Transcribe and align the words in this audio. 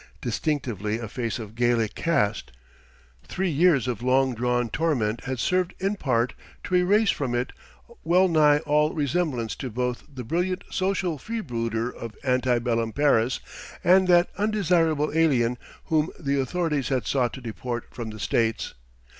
Distinctively 0.19 0.97
a 0.97 1.07
face 1.07 1.37
of 1.37 1.53
Gallic 1.53 1.93
cast, 1.93 2.51
three 3.23 3.51
years 3.51 3.87
of 3.87 4.01
long 4.01 4.33
drawn 4.33 4.67
torment 4.67 5.25
had 5.25 5.37
served 5.37 5.75
in 5.79 5.95
part 5.95 6.33
to 6.63 6.73
erase 6.73 7.11
from 7.11 7.35
it 7.35 7.51
wellnigh 8.03 8.61
all 8.65 8.95
resemblance 8.95 9.55
to 9.57 9.69
both 9.69 10.01
the 10.11 10.23
brilliant 10.23 10.63
social 10.71 11.19
freebooter 11.19 11.91
of 11.93 12.15
ante 12.23 12.57
bellum 12.57 12.91
Paris 12.93 13.41
and 13.83 14.07
that 14.07 14.31
undesirable 14.39 15.11
alien 15.13 15.59
whom 15.83 16.09
the 16.19 16.41
authorities 16.41 16.89
had 16.89 17.05
sought 17.05 17.31
to 17.33 17.39
deport 17.39 17.85
from 17.93 18.09
the 18.09 18.19
States. 18.19 18.73